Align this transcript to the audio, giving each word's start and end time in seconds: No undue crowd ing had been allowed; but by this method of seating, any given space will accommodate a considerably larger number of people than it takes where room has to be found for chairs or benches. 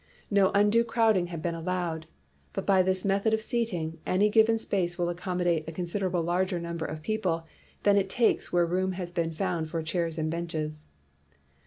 No 0.31 0.49
undue 0.55 0.83
crowd 0.83 1.15
ing 1.15 1.27
had 1.27 1.43
been 1.43 1.53
allowed; 1.53 2.07
but 2.53 2.65
by 2.65 2.81
this 2.81 3.05
method 3.05 3.35
of 3.35 3.41
seating, 3.43 3.99
any 4.03 4.31
given 4.31 4.57
space 4.57 4.97
will 4.97 5.09
accommodate 5.09 5.63
a 5.69 5.71
considerably 5.71 6.23
larger 6.23 6.57
number 6.59 6.85
of 6.87 7.03
people 7.03 7.45
than 7.83 7.97
it 7.97 8.09
takes 8.09 8.51
where 8.51 8.65
room 8.65 8.93
has 8.93 9.11
to 9.11 9.21
be 9.25 9.29
found 9.29 9.69
for 9.69 9.83
chairs 9.83 10.17
or 10.17 10.23
benches. 10.23 10.87